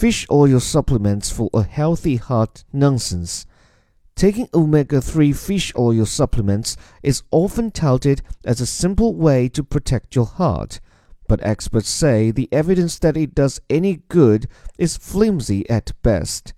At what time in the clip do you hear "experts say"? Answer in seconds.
11.44-12.30